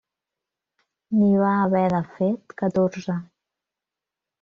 [1.19, 3.23] N'hi va haver, de fet, catorze.